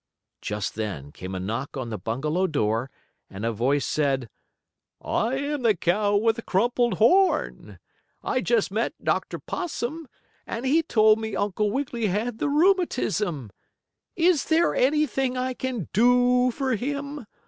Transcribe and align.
Just 0.41 0.73
then 0.73 1.11
came 1.11 1.35
a 1.35 1.39
knock 1.39 1.77
on 1.77 1.91
the 1.91 1.97
bungalow 1.99 2.47
door, 2.47 2.89
and 3.29 3.45
a 3.45 3.51
voice 3.51 3.85
said: 3.85 4.31
"I 4.99 5.35
am 5.37 5.61
the 5.61 5.75
cow 5.75 6.15
with 6.15 6.37
the 6.37 6.41
crumpled 6.41 6.95
horn. 6.95 7.77
I 8.23 8.41
just 8.41 8.71
met 8.71 8.95
Dr. 9.03 9.37
Possum, 9.37 10.07
and 10.47 10.65
he 10.65 10.81
told 10.81 11.19
me 11.19 11.35
Uncle 11.35 11.69
Wiggily 11.69 12.07
had 12.07 12.39
the 12.39 12.49
rheumatism. 12.49 13.51
Is 14.15 14.45
there 14.45 14.73
anything 14.73 15.37
I 15.37 15.53
can 15.53 15.87
do 15.93 16.49
for 16.49 16.73
him? 16.73 17.27